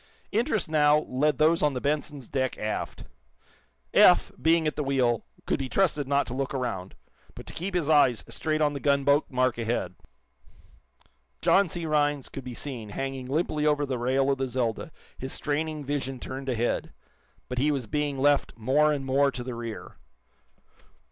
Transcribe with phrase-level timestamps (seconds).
[0.31, 3.03] Interest, now, led those on the "Benson's" deck aft.
[3.93, 6.95] Eph, being at the wheel, could be trusted not to look around,
[7.35, 9.93] but to keep his eyes straight on the gunboat mark ahead.
[11.43, 11.85] John C.
[11.85, 16.17] Rhinds could be seen, hanging limply over the rail of the "Zelda," his straining vision
[16.19, 16.91] turned ahead.
[17.47, 19.97] But he was being left more and more to the rear.